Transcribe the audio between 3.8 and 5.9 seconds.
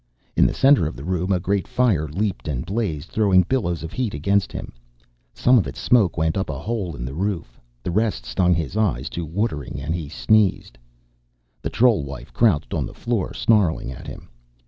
of heat against him; some of its